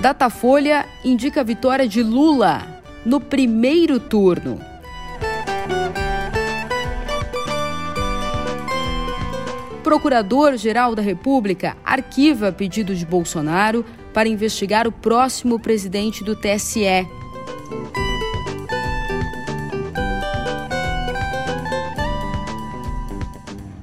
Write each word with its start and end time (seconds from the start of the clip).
Datafolha 0.00 0.86
indica 1.04 1.40
a 1.40 1.44
vitória 1.44 1.88
de 1.88 2.04
Lula 2.04 2.82
no 3.04 3.18
primeiro 3.20 3.98
turno. 3.98 4.60
Procurador-Geral 9.82 10.94
da 10.94 11.02
República 11.02 11.76
arquiva 11.84 12.52
pedido 12.52 12.94
de 12.94 13.04
Bolsonaro 13.04 13.84
para 14.14 14.28
investigar 14.28 14.86
o 14.86 14.92
próximo 14.92 15.58
presidente 15.58 16.22
do 16.22 16.36
TSE. 16.36 17.08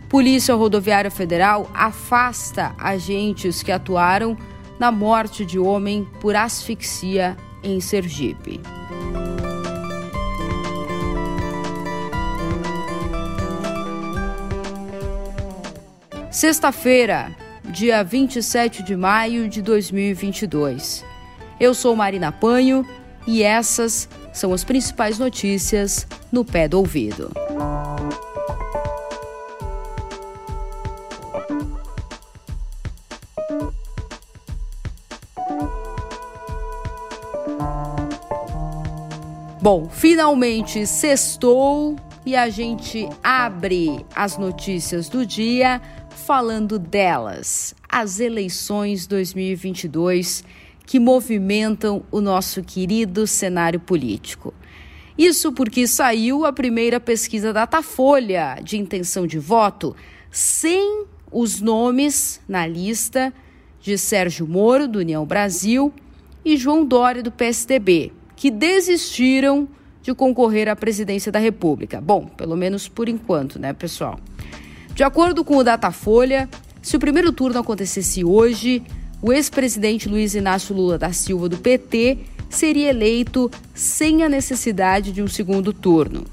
Polícia 0.07 0.55
Rodoviária 0.55 1.11
Federal 1.11 1.69
afasta 1.73 2.73
agentes 2.77 3.61
que 3.61 3.71
atuaram 3.71 4.37
na 4.79 4.91
morte 4.91 5.45
de 5.45 5.57
homem 5.59 6.07
por 6.19 6.35
asfixia 6.35 7.37
em 7.63 7.79
Sergipe. 7.79 8.61
Sexta-feira, 16.29 17.33
dia 17.63 18.03
27 18.03 18.83
de 18.83 18.95
maio 18.95 19.47
de 19.47 19.61
2022. 19.61 21.05
Eu 21.59 21.73
sou 21.73 21.95
Marina 21.95 22.31
Panho 22.31 22.85
e 23.25 23.41
essas 23.41 24.09
são 24.33 24.53
as 24.53 24.63
principais 24.63 25.17
notícias 25.17 26.05
no 26.31 26.43
pé 26.43 26.67
do 26.67 26.77
ouvido. 26.77 27.31
Bom, 39.65 39.89
finalmente 39.89 40.85
sextou 40.85 41.95
e 42.23 42.35
a 42.35 42.49
gente 42.49 43.09
abre 43.23 44.05
as 44.15 44.37
notícias 44.37 45.09
do 45.09 45.25
dia 45.25 45.81
falando 46.27 46.77
delas, 46.77 47.73
as 47.89 48.19
eleições 48.19 49.07
2022 49.07 50.43
que 50.85 50.99
movimentam 50.99 52.05
o 52.11 52.21
nosso 52.21 52.61
querido 52.61 53.25
cenário 53.25 53.79
político. 53.79 54.53
Isso 55.17 55.51
porque 55.51 55.87
saiu 55.87 56.45
a 56.45 56.53
primeira 56.53 56.99
pesquisa 56.99 57.51
Datafolha 57.51 58.59
de 58.63 58.77
intenção 58.77 59.25
de 59.25 59.39
voto 59.39 59.95
sem 60.29 61.05
os 61.31 61.59
nomes 61.59 62.39
na 62.47 62.67
lista 62.67 63.33
de 63.81 63.97
Sérgio 63.97 64.47
Moro, 64.47 64.87
do 64.87 64.99
União 64.99 65.25
Brasil, 65.25 65.91
e 66.45 66.55
João 66.55 66.85
Dória, 66.85 67.23
do 67.23 67.31
PSDB 67.31 68.13
que 68.45 68.51
desistiram 68.51 69.67
de 70.03 70.13
concorrer 70.13 70.69
à 70.69 70.75
presidência 70.75 71.31
da 71.31 71.39
República. 71.39 71.99
Bom, 71.99 72.27
pelo 72.27 72.55
menos 72.55 72.87
por 72.87 73.09
enquanto, 73.09 73.57
né, 73.57 73.73
pessoal? 73.73 74.19
De 74.93 75.03
acordo 75.03 75.43
com 75.43 75.57
o 75.57 75.63
Datafolha, 75.63 76.47
se 76.79 76.95
o 76.95 76.99
primeiro 76.99 77.31
turno 77.31 77.59
acontecesse 77.59 78.23
hoje, 78.23 78.83
o 79.19 79.33
ex-presidente 79.33 80.07
Luiz 80.07 80.35
Inácio 80.35 80.75
Lula 80.75 80.95
da 80.95 81.11
Silva, 81.11 81.49
do 81.49 81.57
PT, 81.57 82.19
seria 82.47 82.91
eleito 82.91 83.49
sem 83.73 84.21
a 84.21 84.29
necessidade 84.29 85.11
de 85.11 85.23
um 85.23 85.27
segundo 85.27 85.73
turno. 85.73 86.23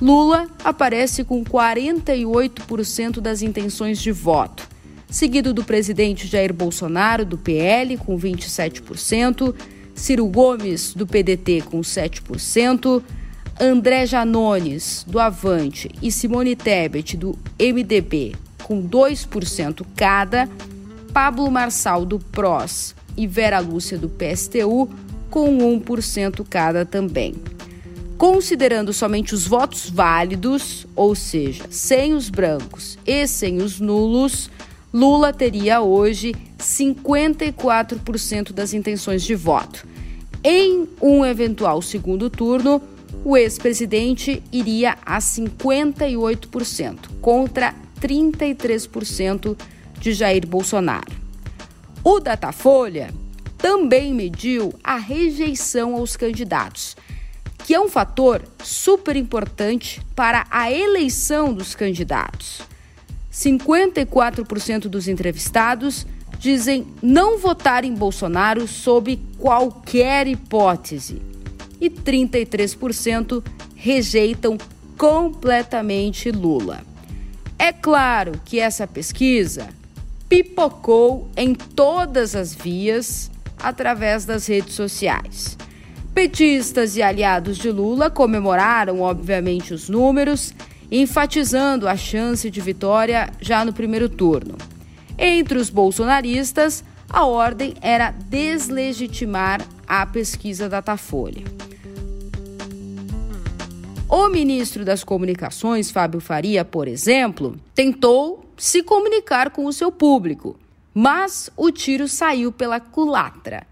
Lula 0.00 0.48
aparece 0.64 1.22
com 1.22 1.44
48% 1.44 3.20
das 3.20 3.42
intenções 3.42 4.00
de 4.00 4.10
voto, 4.10 4.66
seguido 5.10 5.52
do 5.52 5.62
presidente 5.62 6.26
Jair 6.26 6.54
Bolsonaro, 6.54 7.26
do 7.26 7.36
PL, 7.36 7.98
com 7.98 8.18
27%, 8.18 9.54
Ciro 9.94 10.26
Gomes, 10.26 10.94
do 10.94 11.06
PDT, 11.06 11.62
com 11.62 11.80
7%, 11.80 13.02
André 13.60 14.06
Janones, 14.06 15.04
do 15.06 15.18
Avante, 15.18 15.90
e 16.00 16.10
Simone 16.10 16.56
Tebet, 16.56 17.16
do 17.16 17.38
MDB, 17.58 18.34
com 18.62 18.82
2% 18.82 19.84
cada, 19.94 20.48
Pablo 21.12 21.50
Marçal, 21.50 22.04
do 22.04 22.18
PROS, 22.18 22.94
e 23.16 23.26
Vera 23.26 23.60
Lúcia, 23.60 23.98
do 23.98 24.08
PSTU, 24.08 24.88
com 25.30 25.58
1% 25.80 26.44
cada 26.48 26.84
também. 26.84 27.34
Considerando 28.16 28.92
somente 28.92 29.34
os 29.34 29.46
votos 29.46 29.90
válidos, 29.90 30.86
ou 30.94 31.14
seja, 31.14 31.64
sem 31.70 32.14
os 32.14 32.30
brancos 32.30 32.98
e 33.06 33.26
sem 33.26 33.58
os 33.58 33.80
nulos, 33.80 34.50
Lula 34.92 35.32
teria 35.32 35.80
hoje 35.80 36.34
54% 36.58 38.52
das 38.52 38.74
intenções 38.74 39.22
de 39.22 39.34
voto. 39.34 39.88
Em 40.44 40.86
um 41.00 41.24
eventual 41.24 41.80
segundo 41.80 42.28
turno, 42.28 42.82
o 43.24 43.36
ex-presidente 43.36 44.42
iria 44.52 44.98
a 45.06 45.18
58%, 45.18 46.98
contra 47.20 47.74
33% 48.00 49.56
de 49.98 50.12
Jair 50.12 50.46
Bolsonaro. 50.46 51.12
O 52.04 52.18
Datafolha 52.20 53.14
também 53.56 54.12
mediu 54.12 54.74
a 54.82 54.96
rejeição 54.96 55.94
aos 55.94 56.16
candidatos, 56.16 56.96
que 57.64 57.72
é 57.72 57.80
um 57.80 57.88
fator 57.88 58.42
super 58.62 59.16
importante 59.16 60.02
para 60.16 60.44
a 60.50 60.70
eleição 60.70 61.54
dos 61.54 61.76
candidatos. 61.76 62.71
54% 63.32 64.82
dos 64.88 65.08
entrevistados 65.08 66.06
dizem 66.38 66.86
não 67.00 67.38
votar 67.38 67.84
em 67.84 67.94
Bolsonaro 67.94 68.68
sob 68.68 69.18
qualquer 69.38 70.26
hipótese. 70.26 71.22
E 71.80 71.88
33% 71.88 73.42
rejeitam 73.74 74.58
completamente 74.98 76.30
Lula. 76.30 76.82
É 77.58 77.72
claro 77.72 78.40
que 78.44 78.60
essa 78.60 78.86
pesquisa 78.86 79.68
pipocou 80.28 81.30
em 81.36 81.54
todas 81.54 82.34
as 82.36 82.54
vias 82.54 83.30
através 83.58 84.24
das 84.24 84.46
redes 84.46 84.74
sociais. 84.74 85.56
Petistas 86.14 86.96
e 86.96 87.02
aliados 87.02 87.56
de 87.56 87.70
Lula 87.70 88.10
comemoraram, 88.10 89.00
obviamente, 89.00 89.72
os 89.72 89.88
números 89.88 90.54
enfatizando 90.92 91.88
a 91.88 91.96
chance 91.96 92.50
de 92.50 92.60
vitória 92.60 93.32
já 93.40 93.64
no 93.64 93.72
primeiro 93.72 94.10
turno. 94.10 94.58
Entre 95.18 95.56
os 95.56 95.70
bolsonaristas, 95.70 96.84
a 97.08 97.24
ordem 97.24 97.74
era 97.80 98.10
deslegitimar 98.10 99.66
a 99.88 100.04
pesquisa 100.04 100.68
Datafolha. 100.68 101.44
O 104.06 104.28
ministro 104.28 104.84
das 104.84 105.02
Comunicações, 105.02 105.90
Fábio 105.90 106.20
Faria, 106.20 106.62
por 106.62 106.86
exemplo, 106.86 107.56
tentou 107.74 108.44
se 108.58 108.82
comunicar 108.82 109.48
com 109.48 109.64
o 109.64 109.72
seu 109.72 109.90
público, 109.90 110.58
mas 110.92 111.48
o 111.56 111.70
tiro 111.70 112.06
saiu 112.06 112.52
pela 112.52 112.78
culatra. 112.78 113.66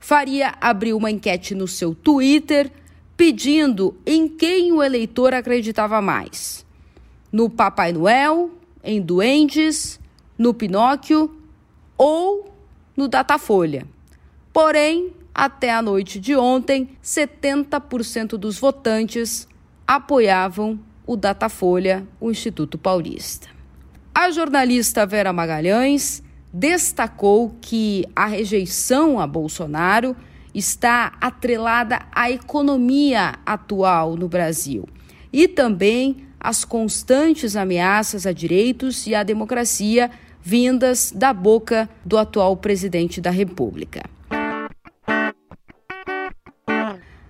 Faria 0.00 0.54
abriu 0.60 0.96
uma 0.96 1.10
enquete 1.10 1.54
no 1.54 1.68
seu 1.68 1.94
Twitter 1.94 2.68
pedindo 3.16 3.96
em 4.04 4.28
quem 4.28 4.72
o 4.72 4.82
eleitor 4.82 5.32
acreditava 5.32 6.02
mais 6.02 6.63
no 7.34 7.50
Papai 7.50 7.92
Noel, 7.92 8.52
em 8.84 9.02
Duendes, 9.02 9.98
no 10.38 10.54
Pinóquio 10.54 11.36
ou 11.98 12.54
no 12.96 13.08
Datafolha. 13.08 13.88
Porém, 14.52 15.12
até 15.34 15.74
a 15.74 15.82
noite 15.82 16.20
de 16.20 16.36
ontem, 16.36 16.90
70% 17.02 18.36
dos 18.36 18.56
votantes 18.56 19.48
apoiavam 19.84 20.78
o 21.04 21.16
Datafolha, 21.16 22.06
o 22.20 22.30
Instituto 22.30 22.78
Paulista. 22.78 23.48
A 24.14 24.30
jornalista 24.30 25.04
Vera 25.04 25.32
Magalhães 25.32 26.22
destacou 26.52 27.56
que 27.60 28.04
a 28.14 28.26
rejeição 28.26 29.18
a 29.18 29.26
Bolsonaro 29.26 30.14
está 30.54 31.14
atrelada 31.20 32.06
à 32.12 32.30
economia 32.30 33.34
atual 33.44 34.14
no 34.14 34.28
Brasil 34.28 34.88
e 35.32 35.48
também 35.48 36.23
as 36.44 36.62
constantes 36.62 37.56
ameaças 37.56 38.26
a 38.26 38.32
direitos 38.32 39.06
e 39.06 39.14
à 39.14 39.22
democracia 39.22 40.10
vindas 40.42 41.10
da 41.10 41.32
boca 41.32 41.88
do 42.04 42.18
atual 42.18 42.54
presidente 42.54 43.18
da 43.18 43.30
República. 43.30 44.02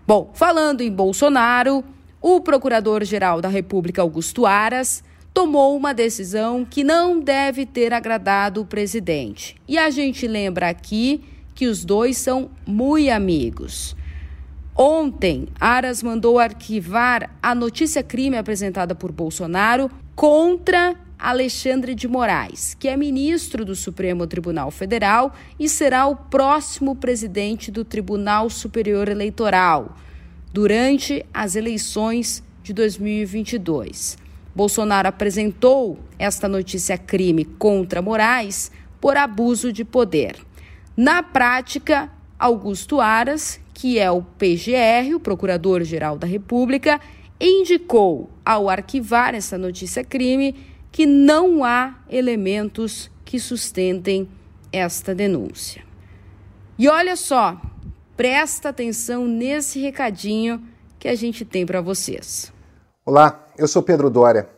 Bom, 0.04 0.32
falando 0.34 0.80
em 0.80 0.90
Bolsonaro, 0.90 1.84
o 2.20 2.40
Procurador-Geral 2.40 3.40
da 3.40 3.48
República, 3.48 4.02
Augusto 4.02 4.46
Aras, 4.46 5.04
tomou 5.32 5.76
uma 5.76 5.94
decisão 5.94 6.64
que 6.64 6.82
não 6.82 7.20
deve 7.20 7.64
ter 7.64 7.94
agradado 7.94 8.62
o 8.62 8.66
presidente. 8.66 9.54
E 9.68 9.78
a 9.78 9.90
gente 9.90 10.26
lembra 10.26 10.68
aqui 10.68 11.22
que 11.54 11.68
os 11.68 11.84
dois 11.84 12.18
são 12.18 12.50
muito 12.66 13.12
amigos. 13.12 13.94
Ontem, 14.76 15.46
Aras 15.60 16.02
mandou 16.02 16.36
arquivar 16.38 17.30
a 17.40 17.54
notícia 17.54 18.02
crime 18.02 18.36
apresentada 18.36 18.92
por 18.92 19.12
Bolsonaro 19.12 19.88
contra 20.16 20.96
Alexandre 21.16 21.94
de 21.94 22.08
Moraes, 22.08 22.74
que 22.74 22.88
é 22.88 22.96
ministro 22.96 23.64
do 23.64 23.76
Supremo 23.76 24.26
Tribunal 24.26 24.72
Federal 24.72 25.32
e 25.60 25.68
será 25.68 26.06
o 26.06 26.16
próximo 26.16 26.96
presidente 26.96 27.70
do 27.70 27.84
Tribunal 27.84 28.50
Superior 28.50 29.08
Eleitoral 29.08 29.96
durante 30.52 31.24
as 31.32 31.54
eleições 31.54 32.42
de 32.62 32.72
2022. 32.72 34.18
Bolsonaro 34.54 35.08
apresentou 35.08 36.00
esta 36.18 36.48
notícia 36.48 36.98
crime 36.98 37.44
contra 37.44 38.02
Moraes 38.02 38.72
por 39.00 39.16
abuso 39.16 39.72
de 39.72 39.84
poder. 39.84 40.36
Na 40.96 41.22
prática, 41.22 42.10
Augusto 42.44 43.00
Aras, 43.00 43.58
que 43.72 43.98
é 43.98 44.10
o 44.10 44.20
PGR, 44.20 45.14
o 45.14 45.18
Procurador-Geral 45.18 46.18
da 46.18 46.26
República, 46.26 47.00
indicou 47.40 48.28
ao 48.44 48.68
arquivar 48.68 49.34
essa 49.34 49.56
notícia 49.56 50.04
crime 50.04 50.54
que 50.92 51.06
não 51.06 51.64
há 51.64 51.94
elementos 52.06 53.10
que 53.24 53.40
sustentem 53.40 54.28
esta 54.70 55.14
denúncia. 55.14 55.82
E 56.78 56.86
olha 56.86 57.16
só, 57.16 57.58
presta 58.14 58.68
atenção 58.68 59.26
nesse 59.26 59.80
recadinho 59.80 60.62
que 60.98 61.08
a 61.08 61.14
gente 61.14 61.46
tem 61.46 61.64
para 61.64 61.80
vocês. 61.80 62.52
Olá, 63.06 63.42
eu 63.56 63.66
sou 63.66 63.82
Pedro 63.82 64.10
Dória. 64.10 64.50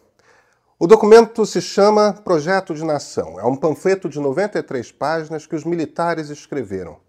O 0.76 0.88
documento 0.88 1.46
se 1.46 1.60
chama 1.60 2.14
Projeto 2.14 2.74
de 2.74 2.84
Nação. 2.84 3.38
É 3.38 3.44
um 3.44 3.54
panfleto 3.54 4.08
de 4.08 4.18
93 4.18 4.90
páginas 4.90 5.46
que 5.46 5.54
os 5.54 5.62
militares 5.62 6.30
escreveram. 6.30 7.05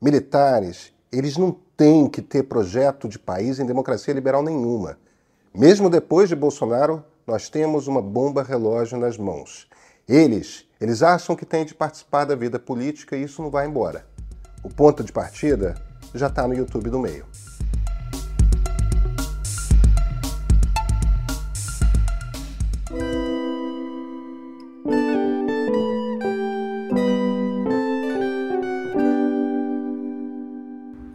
Militares, 0.00 0.92
eles 1.10 1.38
não 1.38 1.56
têm 1.74 2.06
que 2.08 2.20
ter 2.20 2.42
projeto 2.42 3.08
de 3.08 3.18
país 3.18 3.58
em 3.58 3.64
democracia 3.64 4.12
liberal 4.12 4.42
nenhuma. 4.42 4.98
Mesmo 5.54 5.88
depois 5.88 6.28
de 6.28 6.36
Bolsonaro, 6.36 7.02
nós 7.26 7.48
temos 7.48 7.88
uma 7.88 8.02
bomba 8.02 8.42
relógio 8.42 8.98
nas 8.98 9.16
mãos. 9.16 9.66
Eles, 10.06 10.66
eles 10.78 11.02
acham 11.02 11.34
que 11.34 11.46
têm 11.46 11.64
de 11.64 11.74
participar 11.74 12.26
da 12.26 12.36
vida 12.36 12.58
política 12.58 13.16
e 13.16 13.22
isso 13.22 13.40
não 13.40 13.50
vai 13.50 13.66
embora. 13.66 14.06
O 14.62 14.68
ponto 14.68 15.02
de 15.02 15.12
partida 15.12 15.74
já 16.14 16.26
está 16.26 16.46
no 16.46 16.54
YouTube 16.54 16.90
do 16.90 16.98
meio. 16.98 17.24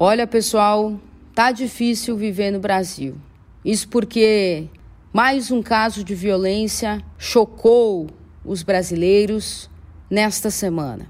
Olha, 0.03 0.25
pessoal, 0.25 0.99
tá 1.31 1.51
difícil 1.51 2.17
viver 2.17 2.49
no 2.49 2.59
Brasil. 2.59 3.17
Isso 3.63 3.87
porque 3.87 4.67
mais 5.13 5.51
um 5.51 5.61
caso 5.61 6.03
de 6.03 6.15
violência 6.15 7.03
chocou 7.19 8.07
os 8.43 8.63
brasileiros 8.63 9.69
nesta 10.09 10.49
semana. 10.49 11.05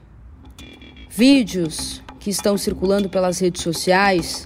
Vídeos 1.09 2.03
que 2.19 2.29
estão 2.29 2.57
circulando 2.57 3.09
pelas 3.09 3.39
redes 3.39 3.61
sociais 3.61 4.45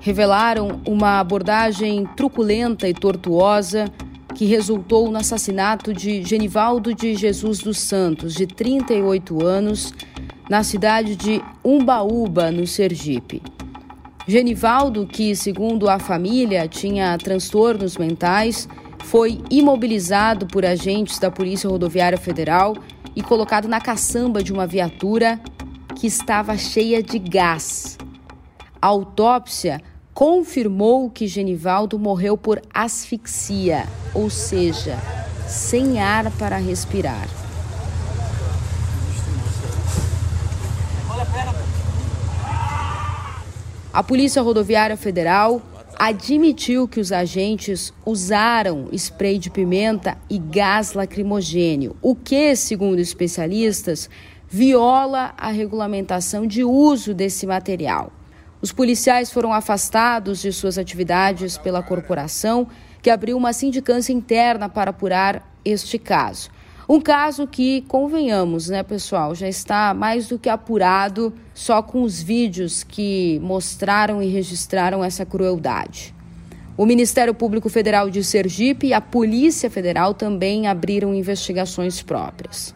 revelaram 0.00 0.80
uma 0.88 1.20
abordagem 1.20 2.06
truculenta 2.16 2.88
e 2.88 2.94
tortuosa 2.94 3.92
que 4.34 4.46
resultou 4.46 5.10
no 5.10 5.18
assassinato 5.18 5.92
de 5.92 6.22
Genivaldo 6.22 6.94
de 6.94 7.14
Jesus 7.14 7.58
dos 7.58 7.76
Santos, 7.76 8.32
de 8.32 8.46
38 8.46 9.44
anos, 9.44 9.92
na 10.48 10.62
cidade 10.64 11.14
de 11.14 11.42
Umbaúba, 11.62 12.50
no 12.50 12.66
Sergipe. 12.66 13.42
Genivaldo, 14.26 15.06
que, 15.06 15.34
segundo 15.34 15.88
a 15.88 15.98
família, 15.98 16.68
tinha 16.68 17.18
transtornos 17.18 17.96
mentais, 17.96 18.68
foi 19.04 19.40
imobilizado 19.50 20.46
por 20.46 20.64
agentes 20.64 21.18
da 21.18 21.30
Polícia 21.30 21.68
Rodoviária 21.68 22.18
Federal 22.18 22.76
e 23.16 23.22
colocado 23.22 23.66
na 23.66 23.80
caçamba 23.80 24.42
de 24.42 24.52
uma 24.52 24.66
viatura 24.66 25.40
que 25.96 26.06
estava 26.06 26.56
cheia 26.56 27.02
de 27.02 27.18
gás. 27.18 27.98
A 28.80 28.86
autópsia 28.86 29.82
confirmou 30.14 31.10
que 31.10 31.26
Genivaldo 31.26 31.98
morreu 31.98 32.36
por 32.36 32.62
asfixia, 32.72 33.86
ou 34.14 34.30
seja, 34.30 34.96
sem 35.48 36.00
ar 36.00 36.30
para 36.32 36.56
respirar. 36.56 37.41
A 43.92 44.02
Polícia 44.02 44.40
Rodoviária 44.40 44.96
Federal 44.96 45.60
admitiu 45.98 46.88
que 46.88 46.98
os 46.98 47.12
agentes 47.12 47.92
usaram 48.06 48.88
spray 48.90 49.38
de 49.38 49.50
pimenta 49.50 50.16
e 50.30 50.38
gás 50.38 50.94
lacrimogênio, 50.94 51.94
o 52.00 52.14
que, 52.14 52.56
segundo 52.56 53.00
especialistas, 53.00 54.08
viola 54.48 55.34
a 55.36 55.50
regulamentação 55.50 56.46
de 56.46 56.64
uso 56.64 57.12
desse 57.12 57.46
material. 57.46 58.10
Os 58.62 58.72
policiais 58.72 59.30
foram 59.30 59.52
afastados 59.52 60.40
de 60.40 60.54
suas 60.54 60.78
atividades 60.78 61.58
pela 61.58 61.82
corporação, 61.82 62.68
que 63.02 63.10
abriu 63.10 63.36
uma 63.36 63.52
sindicância 63.52 64.14
interna 64.14 64.70
para 64.70 64.88
apurar 64.88 65.46
este 65.66 65.98
caso. 65.98 66.48
Um 66.92 67.00
caso 67.00 67.46
que, 67.46 67.80
convenhamos, 67.88 68.68
né, 68.68 68.82
pessoal, 68.82 69.34
já 69.34 69.48
está 69.48 69.94
mais 69.94 70.28
do 70.28 70.38
que 70.38 70.50
apurado 70.50 71.32
só 71.54 71.80
com 71.80 72.02
os 72.02 72.20
vídeos 72.20 72.84
que 72.84 73.40
mostraram 73.42 74.22
e 74.22 74.28
registraram 74.28 75.02
essa 75.02 75.24
crueldade. 75.24 76.14
O 76.76 76.84
Ministério 76.84 77.32
Público 77.32 77.70
Federal 77.70 78.10
de 78.10 78.22
Sergipe 78.22 78.88
e 78.88 78.92
a 78.92 79.00
Polícia 79.00 79.70
Federal 79.70 80.12
também 80.12 80.66
abriram 80.66 81.14
investigações 81.14 82.02
próprias. 82.02 82.74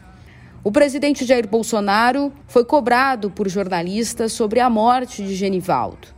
O 0.64 0.72
presidente 0.72 1.26
Jair 1.26 1.46
Bolsonaro 1.46 2.32
foi 2.46 2.64
cobrado 2.64 3.30
por 3.30 3.50
jornalistas 3.50 4.32
sobre 4.32 4.60
a 4.60 4.70
morte 4.70 5.22
de 5.22 5.34
Genivaldo. 5.34 6.08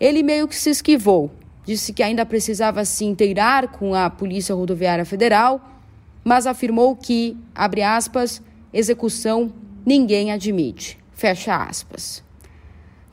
Ele 0.00 0.22
meio 0.22 0.48
que 0.48 0.56
se 0.56 0.70
esquivou, 0.70 1.30
disse 1.66 1.92
que 1.92 2.02
ainda 2.02 2.24
precisava 2.24 2.86
se 2.86 3.04
inteirar 3.04 3.68
com 3.68 3.94
a 3.94 4.08
Polícia 4.08 4.54
Rodoviária 4.54 5.04
Federal 5.04 5.74
mas 6.24 6.46
afirmou 6.46 6.94
que, 6.96 7.36
abre 7.54 7.82
aspas, 7.82 8.42
execução 8.72 9.52
ninguém 9.84 10.32
admite, 10.32 10.98
fecha 11.12 11.56
aspas. 11.56 12.22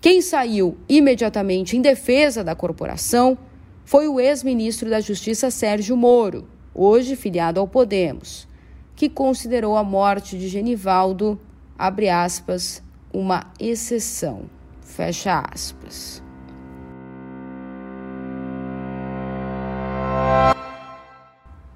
Quem 0.02 0.22
saiu 0.22 0.78
imediatamente 0.88 1.76
em 1.76 1.82
defesa 1.82 2.44
da 2.44 2.54
corporação 2.54 3.38
foi 3.84 4.08
o 4.08 4.20
ex-ministro 4.20 4.90
da 4.90 5.00
Justiça 5.00 5.50
Sérgio 5.50 5.96
Moro, 5.96 6.48
hoje 6.74 7.16
filiado 7.16 7.60
ao 7.60 7.68
Podemos, 7.68 8.48
que 8.96 9.10
considerou 9.10 9.78
a 9.78 9.84
morte 9.84 10.38
de 10.38 10.48
Genivaldo, 10.48 11.40
abre 11.78 12.10
aspas, 12.10 12.84
uma 13.14 13.52
exceção, 13.60 14.50
fecha 14.82 15.44
aspas. 15.52 16.22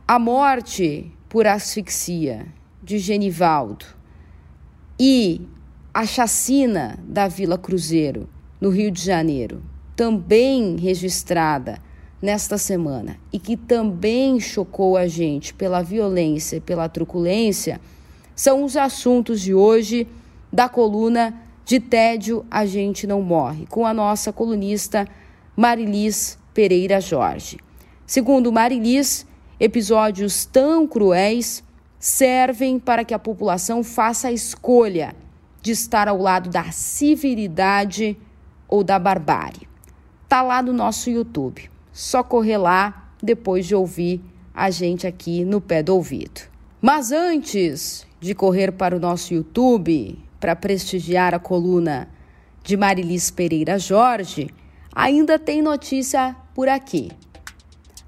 A 0.07 0.17
morte 0.17 1.11
por 1.29 1.45
asfixia 1.45 2.47
de 2.83 2.97
Genivaldo 2.97 3.85
e 4.99 5.41
a 5.93 6.05
chacina 6.05 6.99
da 7.07 7.27
Vila 7.27 7.57
Cruzeiro, 7.57 8.27
no 8.59 8.69
Rio 8.69 8.91
de 8.91 9.01
Janeiro, 9.01 9.63
também 9.95 10.75
registrada 10.75 11.79
nesta 12.21 12.57
semana 12.57 13.17
e 13.31 13.39
que 13.39 13.55
também 13.55 14.39
chocou 14.39 14.97
a 14.97 15.07
gente 15.07 15.53
pela 15.53 15.81
violência 15.81 16.57
e 16.57 16.61
pela 16.61 16.89
truculência, 16.89 17.79
são 18.35 18.63
os 18.63 18.75
assuntos 18.75 19.39
de 19.39 19.53
hoje 19.53 20.07
da 20.51 20.67
coluna 20.67 21.33
De 21.63 21.79
Tédio 21.79 22.45
a 22.49 22.65
Gente 22.65 23.05
Não 23.05 23.21
Morre, 23.21 23.65
com 23.67 23.85
a 23.85 23.93
nossa 23.93 24.33
colunista 24.33 25.07
Marilis 25.55 26.37
Pereira 26.53 26.99
Jorge. 26.99 27.57
Segundo 28.05 28.51
Marilis, 28.51 29.25
Episódios 29.59 30.45
tão 30.45 30.87
cruéis 30.87 31.63
servem 31.99 32.79
para 32.79 33.03
que 33.03 33.13
a 33.13 33.19
população 33.19 33.83
faça 33.83 34.29
a 34.29 34.31
escolha 34.31 35.13
de 35.61 35.71
estar 35.71 36.07
ao 36.07 36.17
lado 36.17 36.49
da 36.49 36.71
civilidade 36.71 38.17
ou 38.69 38.83
da 38.83 38.97
barbárie. 38.97 39.67
Tá 40.29 40.41
lá 40.41 40.61
no 40.61 40.71
nosso 40.71 41.09
YouTube. 41.09 41.69
Só 41.91 42.23
correr 42.23 42.57
lá 42.57 43.11
depois 43.21 43.65
de 43.65 43.75
ouvir 43.75 44.21
a 44.53 44.69
gente 44.69 45.05
aqui 45.05 45.43
no 45.43 45.59
pé 45.59 45.83
do 45.83 45.93
ouvido. 45.93 46.41
Mas 46.81 47.11
antes 47.11 48.07
de 48.21 48.33
correr 48.33 48.71
para 48.71 48.95
o 48.95 48.99
nosso 48.99 49.33
YouTube 49.33 50.17
para 50.39 50.55
prestigiar 50.55 51.33
a 51.33 51.39
coluna 51.39 52.07
de 52.63 52.77
Marilis 52.77 53.29
Pereira 53.29 53.77
Jorge, 53.77 54.49
ainda 54.95 55.37
tem 55.37 55.61
notícia 55.61 56.33
por 56.53 56.69
aqui. 56.69 57.11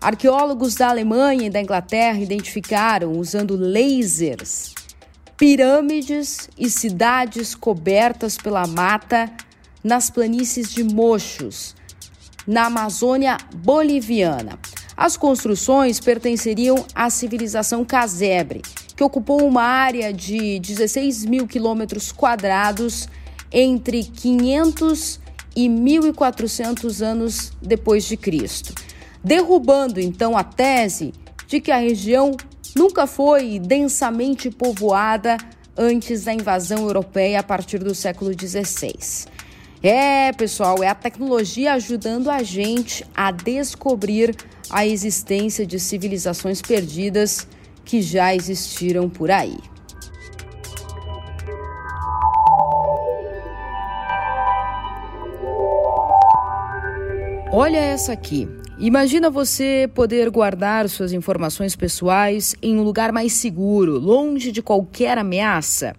Arqueólogos 0.02 0.74
da 0.74 0.90
Alemanha 0.90 1.46
e 1.46 1.50
da 1.52 1.62
Inglaterra 1.62 2.18
identificaram, 2.18 3.12
usando 3.20 3.56
lasers, 3.56 4.74
pirâmides 5.38 6.50
e 6.58 6.72
cidades 6.72 7.54
cobertas 7.54 8.36
pela 8.36 8.66
mata 8.66 9.32
nas 9.84 10.10
planícies 10.10 10.72
de 10.72 10.84
Mochos, 10.84 11.76
na 12.48 12.66
Amazônia 12.66 13.38
boliviana. 13.54 14.58
As 14.98 15.16
construções 15.16 16.00
pertenceriam 16.00 16.84
à 16.96 17.12
civilização 17.12 17.86
casebre 17.86 18.64
que 18.96 19.04
ocupou 19.04 19.46
uma 19.46 19.64
área 19.64 20.12
de 20.12 20.60
16 20.60 21.26
mil 21.26 21.48
quilômetros 21.48 22.12
quadrados 22.12 23.08
entre 23.52 24.04
500 24.04 25.20
e 25.56 25.70
1400 25.70 27.02
anos 27.04 27.52
depois 27.62 28.06
de 28.06 28.18
Cristo, 28.18 28.74
derrubando 29.24 30.00
então 30.00 30.38
a 30.38 30.44
tese 30.44 31.14
de 31.48 31.60
que 31.60 31.72
a 31.72 31.78
região 31.78 32.36
nunca 32.76 33.06
foi 33.06 33.60
densamente 33.60 34.50
povoada 34.50 35.38
antes 35.78 36.24
da 36.24 36.34
invasão 36.34 36.80
europeia 36.80 37.40
a 37.40 37.44
partir 37.44 37.80
do 37.80 37.94
século 37.94 38.32
XVI. 38.32 39.30
É, 39.84 40.32
pessoal, 40.34 40.84
é 40.84 40.88
a 40.88 40.96
tecnologia 40.96 41.74
ajudando 41.74 42.30
a 42.30 42.44
gente 42.44 43.06
a 43.16 43.32
descobrir 43.32 44.36
a 44.70 44.86
existência 44.86 45.66
de 45.66 45.80
civilizações 45.80 46.62
perdidas 46.62 47.48
que 47.84 48.02
já 48.02 48.34
existiram 48.36 49.10
por 49.10 49.32
aí. 49.32 49.58
Olha 57.52 57.80
essa 57.80 58.14
aqui. 58.14 58.48
Imagina 58.84 59.30
você 59.30 59.88
poder 59.94 60.28
guardar 60.32 60.90
suas 60.90 61.14
informações 61.14 61.76
pessoais 61.76 62.56
em 62.64 62.80
um 62.80 62.82
lugar 62.82 63.12
mais 63.12 63.34
seguro, 63.34 64.00
longe 64.00 64.52
de 64.52 64.60
qualquer 64.60 65.20
ameaça. 65.20 65.96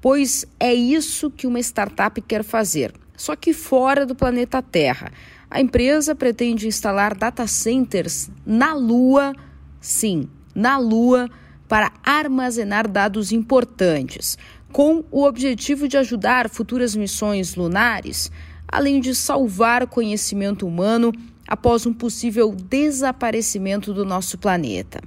Pois 0.00 0.46
é 0.60 0.72
isso 0.72 1.28
que 1.28 1.44
uma 1.44 1.58
startup 1.58 2.22
quer 2.22 2.44
fazer, 2.44 2.94
só 3.16 3.34
que 3.34 3.52
fora 3.52 4.06
do 4.06 4.14
planeta 4.14 4.62
Terra. 4.62 5.10
A 5.50 5.60
empresa 5.60 6.14
pretende 6.14 6.68
instalar 6.68 7.16
data 7.16 7.48
centers 7.48 8.30
na 8.46 8.74
Lua, 8.74 9.32
sim, 9.80 10.28
na 10.54 10.78
Lua, 10.78 11.28
para 11.66 11.90
armazenar 12.04 12.86
dados 12.86 13.32
importantes, 13.32 14.38
com 14.70 15.02
o 15.10 15.24
objetivo 15.24 15.88
de 15.88 15.96
ajudar 15.96 16.48
futuras 16.48 16.94
missões 16.94 17.56
lunares 17.56 18.30
além 18.70 19.00
de 19.00 19.14
salvar 19.14 19.86
conhecimento 19.88 20.66
humano 20.66 21.12
após 21.50 21.84
um 21.84 21.92
possível 21.92 22.54
desaparecimento 22.54 23.92
do 23.92 24.04
nosso 24.04 24.38
planeta. 24.38 25.00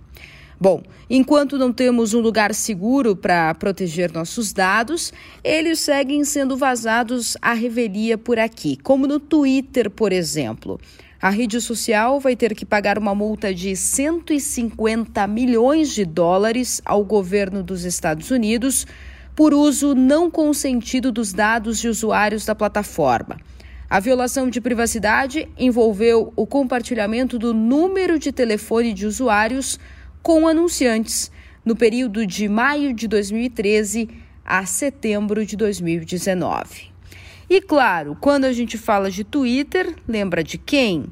Bom, 0.60 0.84
enquanto 1.10 1.58
não 1.58 1.74
temos 1.74 2.14
um 2.14 2.20
lugar 2.20 2.54
seguro 2.54 3.16
para 3.16 3.54
proteger 3.56 4.12
nossos 4.12 4.54
dados, 4.54 5.12
eles 5.44 5.80
seguem 5.80 6.24
sendo 6.24 6.56
vazados 6.56 7.36
à 7.42 7.54
revelia 7.54 8.18
por 8.18 8.38
aqui, 8.38 8.78
como 8.84 9.08
no 9.08 9.20
Twitter, 9.20 9.90
por 9.90 10.14
exemplo. 10.14 10.80
A 11.22 11.30
rede 11.30 11.60
social 11.62 12.20
vai 12.20 12.36
ter 12.36 12.54
que 12.54 12.66
pagar 12.66 12.98
uma 12.98 13.16
multa 13.16 13.54
de 13.54 13.76
150 13.76 15.26
milhões 15.28 15.94
de 15.94 16.04
dólares 16.04 16.82
ao 16.84 17.04
governo 17.04 17.64
dos 17.64 17.86
Estados 17.86 18.30
Unidos 18.30 18.86
por 19.36 19.54
uso 19.54 19.96
não 19.96 20.30
consentido 20.30 21.12
dos 21.12 21.34
dados 21.34 21.80
de 21.80 21.88
usuários 21.88 22.46
da 22.46 22.54
plataforma. 22.54 23.38
A 23.94 24.00
violação 24.00 24.50
de 24.50 24.60
privacidade 24.60 25.48
envolveu 25.56 26.34
o 26.36 26.48
compartilhamento 26.48 27.38
do 27.38 27.54
número 27.54 28.18
de 28.18 28.32
telefone 28.32 28.92
de 28.92 29.06
usuários 29.06 29.80
com 30.24 30.48
anunciantes 30.48 31.32
no 31.64 31.76
período 31.76 32.26
de 32.26 32.50
maio 32.50 32.92
de 32.92 33.08
2013 33.08 34.10
a 34.44 34.66
setembro 34.66 35.46
de 35.46 35.56
2019. 35.56 36.92
E 37.48 37.62
claro, 37.62 38.18
quando 38.20 38.46
a 38.46 38.52
gente 38.52 38.80
fala 38.80 39.12
de 39.12 39.24
Twitter, 39.24 39.96
lembra 40.08 40.44
de 40.44 40.58
quem? 40.58 41.06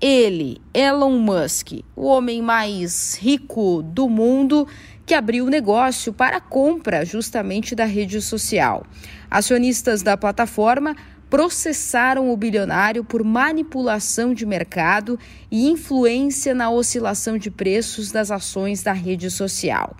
Ele, 0.00 0.60
Elon 0.74 1.20
Musk, 1.20 1.74
o 1.94 2.06
homem 2.06 2.42
mais 2.42 3.16
rico 3.22 3.84
do 3.84 4.08
mundo, 4.08 4.66
que 5.06 5.14
abriu 5.14 5.46
o 5.46 5.48
negócio 5.48 6.12
para 6.12 6.38
a 6.38 6.40
compra 6.40 7.04
justamente 7.04 7.72
da 7.76 7.84
rede 7.84 8.20
social. 8.20 8.84
Acionistas 9.30 10.02
da 10.02 10.16
plataforma 10.16 10.96
processaram 11.28 12.30
o 12.30 12.36
bilionário 12.36 13.04
por 13.04 13.24
manipulação 13.24 14.32
de 14.32 14.46
mercado 14.46 15.18
e 15.50 15.68
influência 15.68 16.54
na 16.54 16.70
oscilação 16.70 17.36
de 17.36 17.50
preços 17.50 18.12
das 18.12 18.30
ações 18.30 18.82
da 18.82 18.92
rede 18.92 19.30
social. 19.30 19.96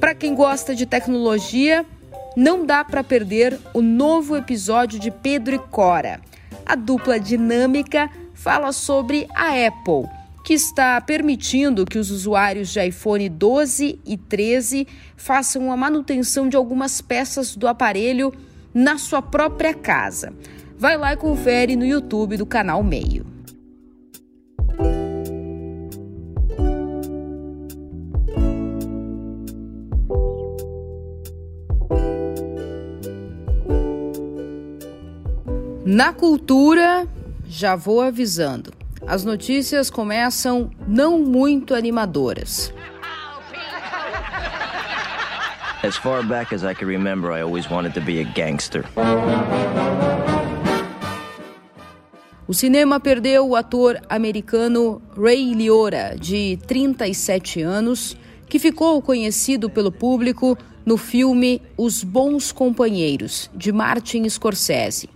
Para 0.00 0.14
quem 0.14 0.34
gosta 0.34 0.74
de 0.74 0.86
tecnologia, 0.86 1.84
não 2.36 2.64
dá 2.64 2.84
para 2.84 3.04
perder 3.04 3.58
o 3.74 3.82
novo 3.82 4.36
episódio 4.36 4.98
de 4.98 5.10
Pedro 5.10 5.54
e 5.54 5.58
Cora. 5.58 6.20
A 6.64 6.74
dupla 6.74 7.20
dinâmica 7.20 8.10
fala 8.34 8.72
sobre 8.72 9.28
a 9.34 9.50
Apple 9.66 10.21
que 10.42 10.54
está 10.54 11.00
permitindo 11.00 11.84
que 11.84 11.98
os 11.98 12.10
usuários 12.10 12.70
de 12.70 12.84
iPhone 12.84 13.28
12 13.28 14.00
e 14.04 14.16
13 14.16 14.86
façam 15.16 15.70
a 15.70 15.76
manutenção 15.76 16.48
de 16.48 16.56
algumas 16.56 17.00
peças 17.00 17.54
do 17.54 17.68
aparelho 17.68 18.32
na 18.74 18.98
sua 18.98 19.22
própria 19.22 19.72
casa. 19.72 20.32
Vai 20.76 20.96
lá 20.96 21.12
e 21.12 21.16
confere 21.16 21.76
no 21.76 21.86
YouTube 21.86 22.36
do 22.36 22.46
canal 22.46 22.82
Meio. 22.82 23.24
Na 35.84 36.12
cultura, 36.12 37.06
já 37.46 37.76
vou 37.76 38.00
avisando 38.00 38.81
as 39.06 39.24
notícias 39.24 39.90
começam 39.90 40.70
não 40.86 41.18
muito 41.18 41.74
animadoras. 41.74 42.72
As 45.82 45.96
far 45.96 46.22
back 46.22 46.54
as 46.54 46.62
I 46.62 46.74
can 46.74 46.86
remember, 46.86 47.32
I 47.32 47.42
always 47.42 47.68
wanted 47.68 47.94
to 47.94 48.00
be 48.00 48.20
a 48.20 48.24
gangster. 48.24 48.84
O 52.46 52.54
cinema 52.54 53.00
perdeu 53.00 53.48
o 53.48 53.56
ator 53.56 54.00
americano 54.08 55.02
Ray 55.16 55.54
Liotta, 55.54 56.16
de 56.20 56.58
37 56.68 57.62
anos, 57.62 58.16
que 58.46 58.58
ficou 58.58 59.00
conhecido 59.02 59.68
pelo 59.70 59.90
público 59.90 60.56
no 60.84 60.96
filme 60.96 61.62
Os 61.76 62.04
Bons 62.04 62.52
Companheiros, 62.52 63.50
de 63.54 63.72
Martin 63.72 64.28
Scorsese. 64.28 65.08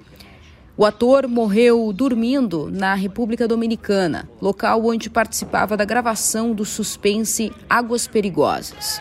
O 0.79 0.85
ator 0.85 1.27
morreu 1.27 1.91
dormindo 1.91 2.71
na 2.71 2.93
República 2.93 3.49
Dominicana, 3.49 4.29
local 4.43 4.85
onde 4.85 5.09
participava 5.09 5.75
da 5.75 5.87
gravação 5.87 6.53
do 6.53 6.67
suspense 6.67 7.51
Águas 7.69 8.07
Perigosas. 8.07 9.01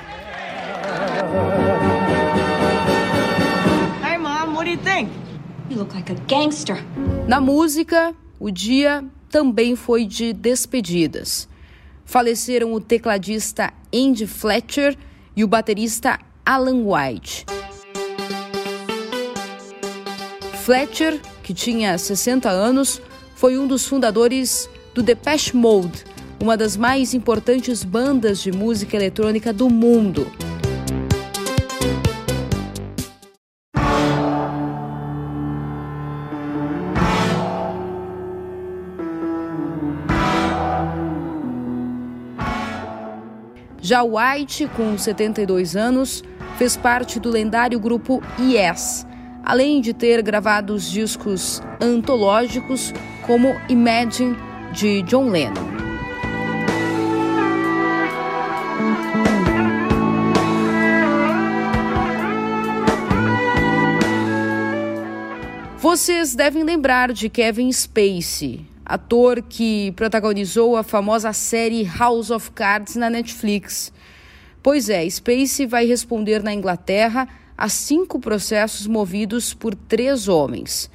Hey 4.02 4.18
mom, 4.18 4.56
what 4.56 4.64
do 4.64 4.70
you 4.72 4.78
think? 4.78 5.12
You 5.70 5.80
look 5.80 5.94
like 5.94 6.10
a 6.10 6.16
gangster. 6.30 6.78
Na 7.28 7.42
música, 7.42 8.16
o 8.40 8.50
dia 8.50 9.04
também 9.30 9.76
foi 9.76 10.06
de 10.06 10.32
despedidas. 10.32 11.46
Faleceram 12.06 12.72
o 12.72 12.80
tecladista 12.80 13.74
Andy 13.94 14.26
Fletcher 14.26 14.98
e 15.36 15.44
o 15.44 15.48
baterista 15.48 16.20
Alan 16.46 16.86
White. 16.86 17.46
Fletcher 20.66 21.22
que 21.44 21.54
tinha 21.54 21.96
60 21.96 22.50
anos, 22.50 23.00
foi 23.36 23.56
um 23.56 23.68
dos 23.68 23.86
fundadores 23.86 24.68
do 24.96 25.04
Depeche 25.04 25.56
Mode, 25.56 26.04
uma 26.42 26.58
das 26.58 26.76
mais 26.76 27.14
importantes 27.14 27.84
bandas 27.84 28.42
de 28.42 28.52
música 28.52 28.96
eletrônica 28.96 29.54
do 29.54 29.70
mundo. 29.70 30.26
Já 43.80 44.02
White, 44.02 44.68
com 44.76 44.98
72 44.98 45.76
anos, 45.76 46.24
fez 46.58 46.76
parte 46.76 47.20
do 47.20 47.30
lendário 47.30 47.80
grupo 47.80 48.20
Yes, 48.40 49.06
além 49.46 49.80
de 49.80 49.94
ter 49.94 50.24
gravado 50.24 50.74
os 50.74 50.90
discos 50.90 51.62
antológicos 51.80 52.92
como 53.22 53.56
Imagine 53.70 54.36
de 54.74 55.04
John 55.04 55.30
Lennon. 55.30 55.76
Vocês 65.78 66.36
devem 66.36 66.64
lembrar 66.64 67.14
de 67.14 67.30
Kevin 67.30 67.72
Spacey, 67.72 68.66
ator 68.84 69.44
que 69.44 69.94
protagonizou 69.94 70.76
a 70.76 70.84
famosa 70.84 71.32
série 71.32 71.84
House 71.84 72.32
of 72.32 72.52
Cards 72.52 72.96
na 72.96 73.10
Netflix. 73.10 73.94
Pois 74.64 74.90
é, 74.90 75.08
Spacey 75.08 75.68
vai 75.68 75.86
responder 75.86 76.42
na 76.42 76.52
Inglaterra 76.52 77.28
a 77.58 77.70
cinco 77.70 78.20
processos 78.20 78.88
movidos 78.88 79.54
por 79.54 79.74
três 79.76 80.28
homens. 80.28 80.90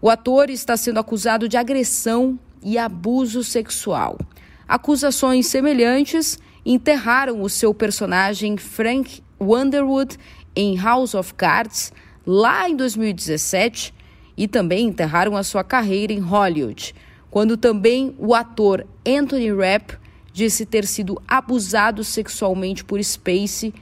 O 0.00 0.10
ator 0.10 0.50
está 0.50 0.76
sendo 0.76 0.98
acusado 0.98 1.48
de 1.48 1.56
agressão 1.56 2.38
e 2.62 2.78
abuso 2.78 3.44
sexual. 3.44 4.18
acusações 4.66 5.46
semelhantes 5.46 6.38
enterraram 6.64 7.42
o 7.42 7.48
seu 7.48 7.74
personagem 7.74 8.56
Frank 8.56 9.22
Underwood 9.38 10.16
em 10.56 10.76
House 10.76 11.14
of 11.14 11.34
Cards 11.34 11.92
lá 12.26 12.68
em 12.68 12.74
2017 12.74 13.92
e 14.36 14.48
também 14.48 14.88
enterraram 14.88 15.36
a 15.36 15.42
sua 15.42 15.62
carreira 15.62 16.12
em 16.12 16.20
Hollywood, 16.20 16.94
quando 17.30 17.56
também 17.56 18.14
o 18.18 18.34
ator 18.34 18.86
Anthony 19.06 19.52
Rapp 19.52 19.98
disse 20.32 20.66
ter 20.66 20.86
sido 20.86 21.20
abusado 21.28 22.02
sexualmente 22.02 22.84
por 22.84 23.02
Spacey 23.02 23.72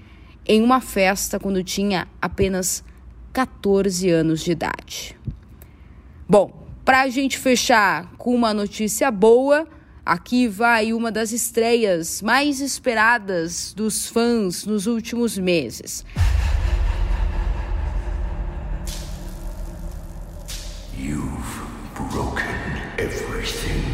em 0.46 0.62
uma 0.62 0.80
festa 0.80 1.38
quando 1.38 1.62
tinha 1.62 2.06
apenas 2.20 2.84
14 3.32 4.10
anos 4.10 4.42
de 4.42 4.52
idade. 4.52 5.16
Bom, 6.28 6.66
para 6.84 7.02
a 7.02 7.08
gente 7.08 7.38
fechar 7.38 8.12
com 8.18 8.34
uma 8.34 8.52
notícia 8.52 9.10
boa, 9.10 9.66
aqui 10.04 10.48
vai 10.48 10.92
uma 10.92 11.12
das 11.12 11.32
estreias 11.32 12.20
mais 12.20 12.60
esperadas 12.60 13.72
dos 13.72 14.08
fãs 14.08 14.66
nos 14.66 14.86
últimos 14.86 15.38
meses. 15.38 16.04
You've 20.98 21.62
broken 21.94 22.46
everything. 22.98 23.91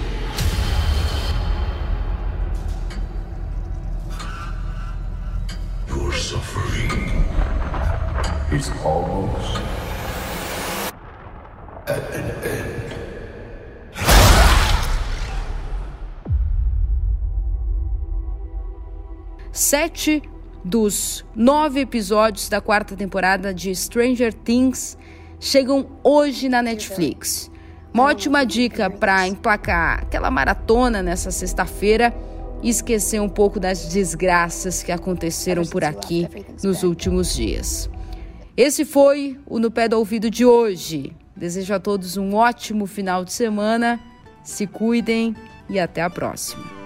Suffering 6.29 7.25
is 8.53 8.71
almost 8.85 9.63
at 11.87 12.03
an 12.15 12.29
end. 12.45 12.93
Sete 19.51 20.23
dos 20.63 21.25
nove 21.35 21.81
episódios 21.81 22.51
da 22.51 22.61
quarta 22.61 22.95
temporada 22.95 23.55
de 23.55 23.75
Stranger 23.75 24.35
Things 24.35 24.99
chegam 25.41 25.87
hoje 26.05 26.51
na 26.51 26.61
Netflix. 26.61 27.51
Uma 27.91 28.05
ótima 28.05 28.45
dica 28.45 28.91
para 28.91 29.27
emplacar 29.27 30.01
aquela 30.03 30.31
maratona 30.31 31.03
nessa 31.03 31.31
sexta-feira 31.31 32.15
e 32.63 32.69
esquecer 32.69 33.21
um 33.21 33.29
pouco 33.29 33.61
das 33.61 33.87
desgraças 33.89 34.83
que 34.83 34.93
aconteceram 34.93 35.65
por 35.65 35.85
aqui 35.85 36.29
nos 36.63 36.83
últimos 36.83 37.35
dias. 37.35 37.89
Esse 38.57 38.85
foi 38.85 39.39
o 39.47 39.59
No 39.59 39.71
Pé 39.71 39.89
do 39.89 39.97
Ouvido 39.97 40.31
de 40.31 40.45
hoje. 40.45 41.13
Desejo 41.37 41.75
a 41.75 41.79
todos 41.79 42.17
um 42.17 42.35
ótimo 42.35 42.87
final 42.87 43.25
de 43.25 43.33
semana, 43.33 44.01
se 44.43 44.67
cuidem 44.67 45.37
e 45.69 45.79
até 45.79 46.03
a 46.03 46.11
próxima. 46.11 46.78